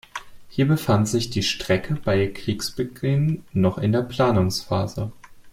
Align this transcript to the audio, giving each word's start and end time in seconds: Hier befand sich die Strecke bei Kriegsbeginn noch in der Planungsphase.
Hier 0.49 0.67
befand 0.67 1.07
sich 1.07 1.29
die 1.29 1.43
Strecke 1.43 1.93
bei 1.93 2.25
Kriegsbeginn 2.25 3.45
noch 3.53 3.77
in 3.77 3.91
der 3.91 4.01
Planungsphase. 4.01 5.11